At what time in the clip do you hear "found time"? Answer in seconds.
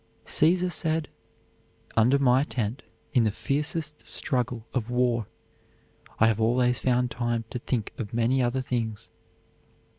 6.79-7.45